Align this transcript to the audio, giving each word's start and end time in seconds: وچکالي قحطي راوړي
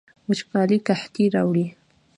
وچکالي 0.29 0.77
قحطي 0.87 1.25
راوړي 1.35 1.65